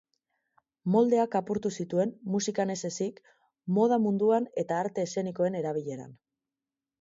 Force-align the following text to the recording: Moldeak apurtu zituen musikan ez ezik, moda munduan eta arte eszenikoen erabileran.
Moldeak 0.93 1.35
apurtu 1.39 1.71
zituen 1.83 2.13
musikan 2.35 2.73
ez 2.77 2.79
ezik, 2.89 3.19
moda 3.77 4.01
munduan 4.07 4.49
eta 4.63 4.81
arte 4.87 5.07
eszenikoen 5.11 5.61
erabileran. 5.61 6.19